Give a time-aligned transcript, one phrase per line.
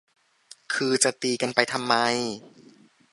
[0.73, 1.95] คือจะตีกันไปทำไม